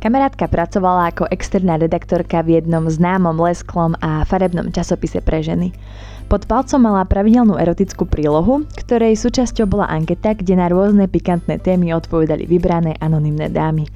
[0.00, 5.76] Kamarátka pracovala ako externá redaktorka v jednom známom lesklom a farebnom časopise pre ženy.
[6.24, 11.92] Pod palcom mala pravidelnú erotickú prílohu, ktorej súčasťou bola anketa, kde na rôzne pikantné témy
[11.92, 13.92] odpovedali vybrané anonymné dámy.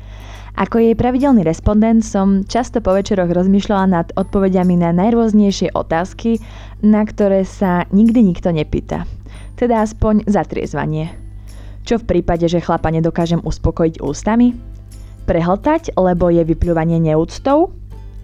[0.60, 6.36] Ako jej pravidelný respondent som často po večeroch rozmýšľala nad odpovediami na najrôznejšie otázky,
[6.84, 9.08] na ktoré sa nikdy nikto nepýta.
[9.56, 11.16] Teda aspoň zatriezvanie.
[11.88, 14.73] Čo v prípade, že chlapa nedokážem uspokojiť ústami?
[15.24, 17.72] Prehltať, lebo je vypľúvanie neúctou?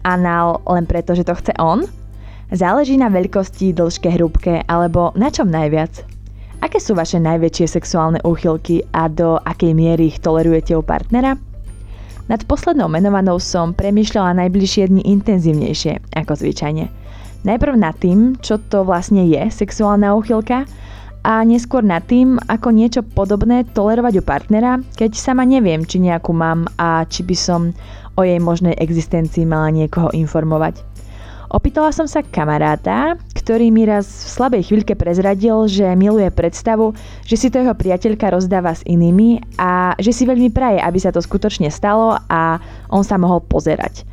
[0.04, 1.88] Anál len preto, že to chce on?
[2.52, 6.06] Záleží na veľkosti, dĺžke, hrúbke alebo na čom najviac?
[6.60, 11.40] Aké sú vaše najväčšie sexuálne úchylky a do akej miery ich tolerujete u partnera?
[12.28, 16.86] Nad poslednou menovanou som premýšľala najbližšie dni intenzívnejšie, ako zvyčajne.
[17.42, 20.68] Najprv nad tým, čo to vlastne je sexuálna úchylka
[21.20, 26.32] a neskôr nad tým, ako niečo podobné tolerovať u partnera, keď sama neviem, či nejakú
[26.32, 27.76] mám a či by som
[28.16, 30.80] o jej možnej existencii mala niekoho informovať.
[31.50, 36.94] Opýtala som sa kamaráta, ktorý mi raz v slabej chvíľke prezradil, že miluje predstavu,
[37.26, 41.10] že si to jeho priateľka rozdáva s inými a že si veľmi praje, aby sa
[41.10, 44.06] to skutočne stalo a on sa mohol pozerať.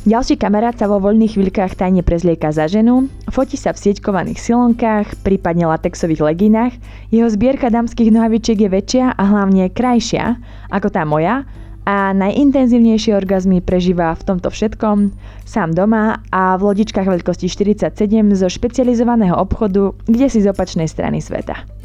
[0.00, 5.20] Ďalší kamarát sa vo voľných chvíľkach tajne prezlieka za ženu, fotí sa v sieťkovaných silonkách,
[5.20, 6.72] prípadne latexových leginách,
[7.12, 10.40] jeho zbierka dámskych nohavičiek je väčšia a hlavne krajšia
[10.72, 11.44] ako tá moja
[11.84, 15.12] a najintenzívnejšie orgazmy prežíva v tomto všetkom
[15.44, 17.92] sám doma a v lodičkách veľkosti 47
[18.40, 21.79] zo špecializovaného obchodu, kde si z opačnej strany sveta.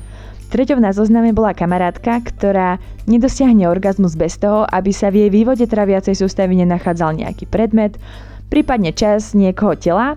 [0.46, 2.78] Treťou na zozname bola kamarátka, ktorá
[3.10, 7.98] nedosiahne orgazmus bez toho, aby sa v jej vývode traviacej sústavy nenachádzal nejaký predmet,
[8.54, 10.16] prípadne čas niekoho tela.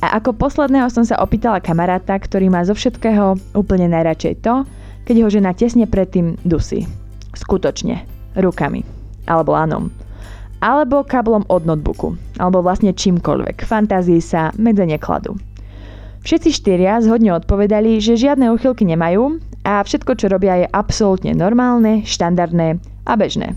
[0.00, 4.64] A ako posledného som sa opýtala kamaráta, ktorý má zo všetkého úplne najradšej to,
[5.04, 6.88] keď ho žena tesne predtým dusí.
[7.36, 8.02] Skutočne.
[8.38, 8.82] Rukami.
[9.28, 9.92] Alebo ánom.
[10.60, 12.16] Alebo kablom od notebooku.
[12.40, 13.64] Alebo vlastne čímkoľvek.
[13.64, 15.36] Fantázii sa medze nekladu.
[16.20, 22.04] Všetci štyria zhodne odpovedali, že žiadne uchylky nemajú a všetko, čo robia, je absolútne normálne,
[22.04, 22.76] štandardné
[23.08, 23.56] a bežné.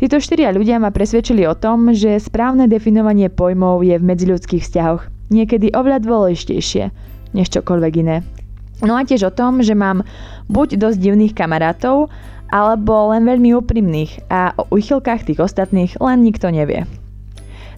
[0.00, 5.02] Títo štyria ľudia ma presvedčili o tom, že správne definovanie pojmov je v medziľudských vzťahoch
[5.32, 6.84] niekedy oveľa dôležitejšie
[7.32, 8.20] než čokoľvek iné.
[8.84, 10.04] No a tiež o tom, že mám
[10.52, 12.12] buď dosť divných kamarátov,
[12.52, 16.84] alebo len veľmi úprimných a o uchylkách tých ostatných len nikto nevie.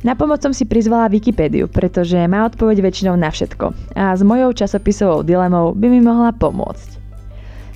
[0.04, 4.53] Na pomoc som si prizvala Wikipédiu, pretože má odpoveď väčšinou na všetko a s mojou
[4.53, 7.00] časopisovou dilemou by mi mohla pomôcť.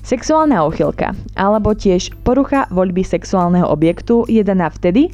[0.04, 5.08] Sexuálna úchylka, alebo tiež porucha voľby sexuálneho objektu je daná vtedy,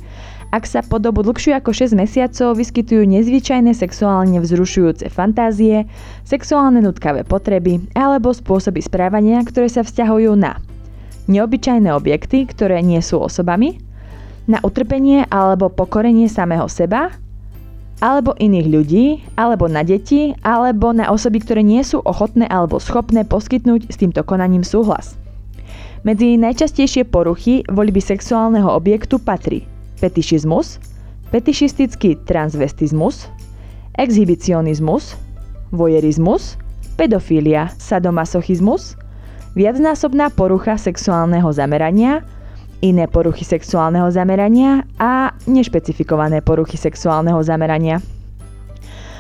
[0.51, 5.87] ak sa po dobu dlhšiu ako 6 mesiacov vyskytujú nezvyčajné sexuálne vzrušujúce fantázie,
[6.27, 10.59] sexuálne nutkavé potreby alebo spôsoby správania, ktoré sa vzťahujú na
[11.31, 13.79] neobyčajné objekty, ktoré nie sú osobami,
[14.45, 17.13] na utrpenie alebo pokorenie samého seba,
[18.03, 19.07] alebo iných ľudí,
[19.39, 24.21] alebo na deti, alebo na osoby, ktoré nie sú ochotné alebo schopné poskytnúť s týmto
[24.27, 25.17] konaním súhlas.
[26.05, 29.65] Medzi najčastejšie poruchy voľby sexuálneho objektu patrí
[29.97, 30.77] fetišizmus,
[31.33, 33.33] fetišistický transvestizmus,
[33.97, 35.17] exhibicionizmus,
[35.73, 36.61] vojerizmus,
[37.01, 39.01] pedofília, sadomasochizmus,
[39.57, 42.21] viacnásobná porucha sexuálneho zamerania,
[42.83, 48.03] iné poruchy sexuálneho zamerania a nešpecifikované poruchy sexuálneho zamerania.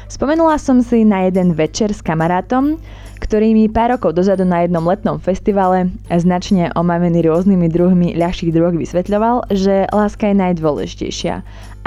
[0.08, 2.78] Spomenula som si na jeden večer s kamarátom,
[3.18, 8.76] ktorý mi pár rokov dozadu na jednom letnom festivale značne omavený rôznymi druhmi ľahších drog
[8.76, 11.34] vysvetľoval, že láska je najdôležitejšia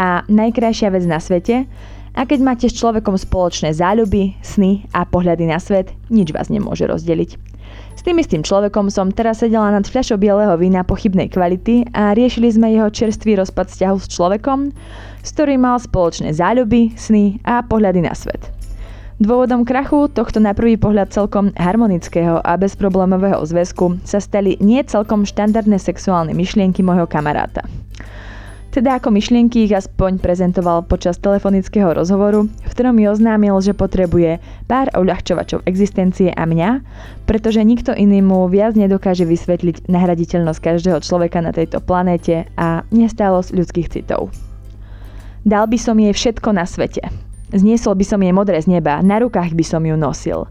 [0.01, 1.69] a najkrajšia vec na svete
[2.17, 6.89] a keď máte s človekom spoločné záľuby, sny a pohľady na svet, nič vás nemôže
[6.89, 7.37] rozdeliť.
[7.93, 12.49] S tým istým človekom som teraz sedela nad fľašou bieleho vína pochybnej kvality a riešili
[12.49, 14.59] sme jeho čerstvý rozpad vzťahu s človekom,
[15.21, 18.49] s ktorým mal spoločné záľuby, sny a pohľady na svet.
[19.17, 25.25] Dôvodom krachu tohto na prvý pohľad celkom harmonického a bezproblémového zväzku sa stali nie celkom
[25.25, 27.65] štandardné sexuálne myšlienky môjho kamaráta.
[28.77, 34.37] Teda ako myšlienky ich aspoň prezentoval počas telefonického rozhovoru, v ktorom mi oznámil, že potrebuje
[34.69, 36.85] pár uľahčovačov existencie a mňa,
[37.25, 43.49] pretože nikto iný mu viac nedokáže vysvetliť nahraditeľnosť každého človeka na tejto planéte a nestálosť
[43.57, 44.29] ľudských citov.
[45.41, 47.01] Dal by som jej všetko na svete.
[47.57, 50.45] Zniesol by som jej modré z neba, na rukách by som ju nosil.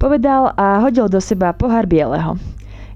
[0.00, 2.40] Povedal a hodil do seba pohár bieleho.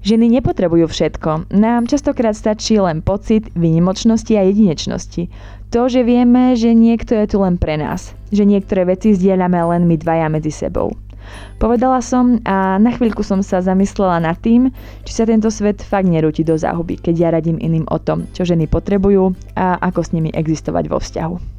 [0.05, 1.49] Ženy nepotrebujú všetko.
[1.49, 5.33] Nám častokrát stačí len pocit vynimočnosti a jedinečnosti.
[5.73, 8.13] To, že vieme, že niekto je tu len pre nás.
[8.29, 10.93] Že niektoré veci zdieľame len my dvaja medzi sebou.
[11.57, 14.69] Povedala som a na chvíľku som sa zamyslela nad tým,
[15.09, 18.45] či sa tento svet fakt nerúti do záhuby, keď ja radím iným o tom, čo
[18.45, 21.54] ženy potrebujú a ako s nimi existovať vo vzťahu.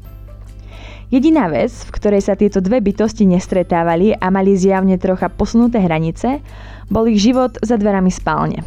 [1.07, 6.43] Jediná vec, v ktorej sa tieto dve bytosti nestretávali a mali zjavne trocha posunuté hranice,
[6.91, 8.59] bol ich život za dverami spálne.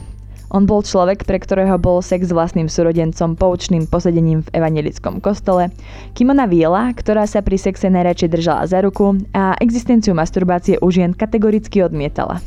[0.48, 5.68] On bol človek, pre ktorého bol sex s vlastným súrodencom poučným posedením v evangelickom kostole,
[6.16, 10.88] kým ona Viela, ktorá sa pri sexe najradšej držala za ruku a existenciu masturbácie u
[10.88, 12.40] žien kategoricky odmietala.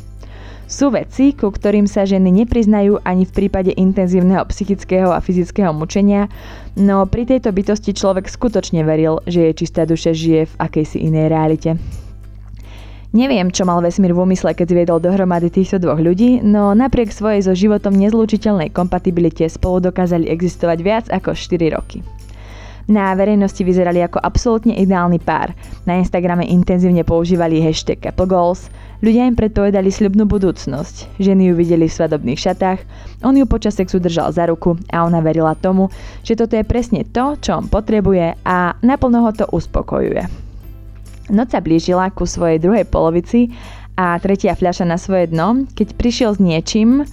[0.74, 6.26] Sú veci, ku ktorým sa ženy nepriznajú ani v prípade intenzívneho psychického a fyzického mučenia,
[6.74, 11.30] no pri tejto bytosti človek skutočne veril, že jej čistá duše žije v akejsi inej
[11.30, 11.70] realite.
[13.14, 17.46] Neviem, čo mal vesmír v úmysle, keď zviedol dohromady týchto dvoch ľudí, no napriek svojej
[17.46, 22.02] so životom nezlučiteľnej kompatibilite spolu dokázali existovať viac ako 4 roky.
[22.84, 25.56] Na verejnosti vyzerali ako absolútne ideálny pár.
[25.88, 28.68] Na Instagrame intenzívne používali hashtag Apple Goals,
[29.00, 31.16] ľudia im predpovedali sľubnú budúcnosť.
[31.16, 32.84] Ženy ju videli v svadobných šatách,
[33.24, 35.88] on ju počas sexu držal za ruku a ona verila tomu,
[36.20, 40.28] že toto je presne to, čo on potrebuje a naplno ho to uspokojuje.
[41.32, 43.48] Noc sa blížila ku svojej druhej polovici
[43.96, 47.08] a tretia fľaša na svoje dno, keď prišiel s niečím,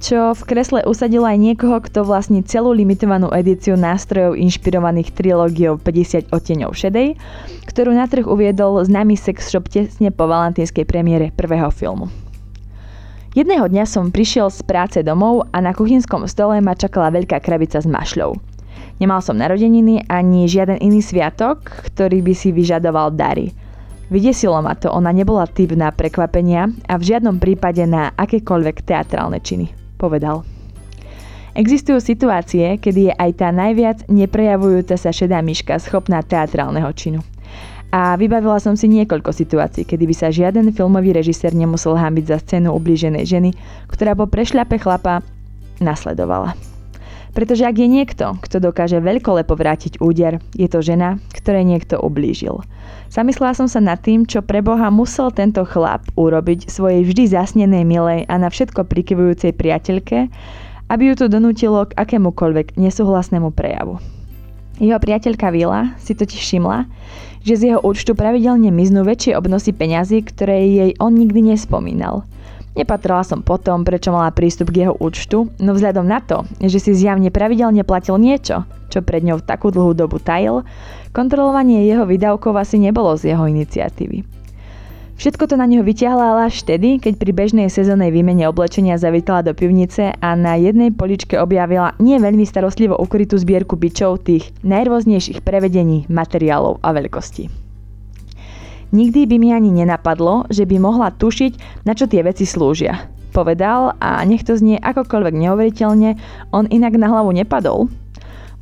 [0.00, 6.30] čo v kresle usadilo aj niekoho, kto vlastní celú limitovanú edíciu nástrojov inšpirovaných trilógiou 50
[6.30, 7.16] odteňov šedej,
[7.66, 12.12] ktorú na trh uviedol známy sex shop tesne po valentínskej premiére prvého filmu.
[13.36, 17.76] Jedného dňa som prišiel z práce domov a na kuchynskom stole ma čakala veľká krabica
[17.76, 18.32] s mašľou.
[18.96, 23.52] Nemal som narodeniny ani žiaden iný sviatok, ktorý by si vyžadoval dary.
[24.08, 29.36] Vydesilo ma to, ona nebola typ na prekvapenia a v žiadnom prípade na akékoľvek teatrálne
[29.42, 30.44] činy, povedal.
[31.56, 37.24] Existujú situácie, kedy je aj tá najviac neprejavujúca sa šedá myška schopná teatrálneho činu.
[37.88, 42.36] A vybavila som si niekoľko situácií, kedy by sa žiaden filmový režisér nemusel hambiť za
[42.44, 43.50] scénu ublíženej ženy,
[43.88, 45.24] ktorá po prešľape chlapa
[45.80, 46.75] nasledovala.
[47.36, 52.64] Pretože ak je niekto, kto dokáže veľkolepo vrátiť úder, je to žena, ktorej niekto ublížil.
[53.12, 57.84] Zamyslela som sa nad tým, čo pre Boha musel tento chlap urobiť svojej vždy zasnenej
[57.84, 60.32] milej a na všetko prikyvujúcej priateľke,
[60.88, 64.00] aby ju to donútilo k akémukoľvek nesúhlasnému prejavu.
[64.80, 66.88] Jeho priateľka Vila si totiž všimla,
[67.44, 72.24] že z jeho účtu pravidelne miznú väčšie obnosy peňazí, ktoré jej on nikdy nespomínal–
[72.76, 76.92] Nepatrala som potom, prečo mala prístup k jeho účtu, no vzhľadom na to, že si
[76.92, 80.60] zjavne pravidelne platil niečo, čo pred ňou takú dlhú dobu tajil,
[81.16, 84.28] kontrolovanie jeho výdavkov asi nebolo z jeho iniciatívy.
[85.16, 89.40] Všetko to na neho vyťahla ale až vtedy, keď pri bežnej sezónnej výmene oblečenia zavítala
[89.40, 95.40] do pivnice a na jednej poličke objavila nie veľmi starostlivo ukrytú zbierku bičov tých najrôznejších
[95.40, 97.65] prevedení, materiálov a veľkostí.
[98.94, 103.10] Nikdy by mi ani nenapadlo, že by mohla tušiť, na čo tie veci slúžia.
[103.34, 106.16] Povedal a nech to znie akokoľvek neuveriteľne,
[106.54, 107.90] on inak na hlavu nepadol.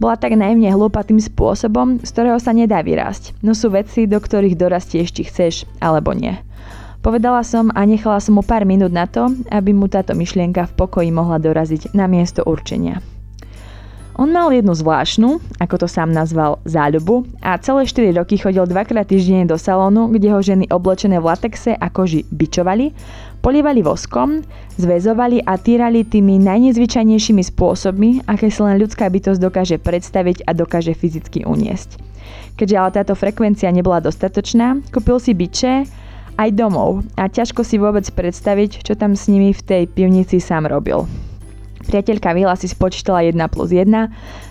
[0.02, 4.18] Bola tak najmne hlúpa tým spôsobom, z ktorého sa nedá vyrásť, no sú veci, do
[4.18, 6.34] ktorých dorastieš, či chceš, alebo nie.
[7.04, 10.76] Povedala som a nechala som mu pár minút na to, aby mu táto myšlienka v
[10.76, 12.98] pokoji mohla doraziť na miesto určenia.
[14.14, 19.10] On mal jednu zvláštnu, ako to sám nazval, záľubu a celé 4 roky chodil dvakrát
[19.10, 22.94] týždenne do salónu, kde ho ženy oblečené v latexe a koži bičovali,
[23.42, 24.46] polievali voskom,
[24.78, 30.94] zväzovali a týrali tými najnezvyčajnejšími spôsobmi, aké si len ľudská bytosť dokáže predstaviť a dokáže
[30.94, 31.98] fyzicky uniesť.
[32.54, 35.90] Keďže ale táto frekvencia nebola dostatočná, kúpil si biče
[36.38, 40.70] aj domov a ťažko si vôbec predstaviť, čo tam s nimi v tej pivnici sám
[40.70, 41.02] robil.
[41.84, 43.86] Priateľka Vila si spočítala 1 plus 1,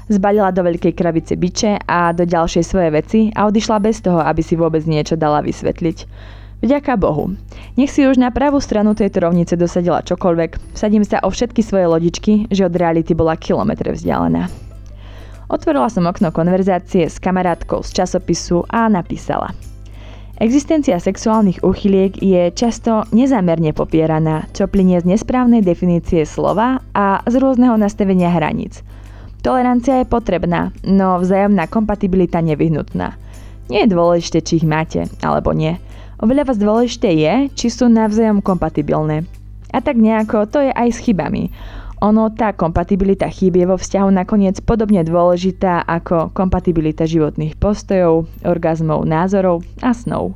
[0.08, 4.46] zbalila do veľkej krabice biče a do ďalšej svoje veci a odišla bez toho, aby
[4.46, 5.98] si vôbec niečo dala vysvetliť.
[6.63, 7.36] Vďaka Bohu.
[7.75, 11.92] Nech si už na pravú stranu tejto rovnice dosadila čokoľvek, sadím sa o všetky svoje
[11.92, 14.48] lodičky, že od reality bola kilometre vzdialená.
[15.52, 19.52] Otvorila som okno konverzácie s kamarátkou z časopisu a napísala–
[20.42, 27.38] Existencia sexuálnych úchyliek je často nezamerne popieraná, čo plinie z nesprávnej definície slova a z
[27.38, 28.82] rôzneho nastavenia hraníc.
[29.46, 33.13] Tolerancia je potrebná, no vzájomná kompatibilita nevyhnutná.
[33.70, 35.78] Nie je dôležité, či ich máte, alebo nie.
[36.18, 39.30] Oveľa vás dôležité je, či sú navzájom kompatibilné.
[39.70, 41.54] A tak nejako to je aj s chybami.
[42.04, 49.08] Ono, tá kompatibilita chýb je vo vzťahu nakoniec podobne dôležitá ako kompatibilita životných postojov, orgazmov,
[49.08, 50.36] názorov a snov.